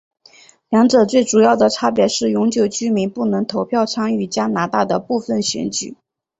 [0.69, 5.95] 两者最主要的差别是永久居民不能投票参与加拿大的部分选举。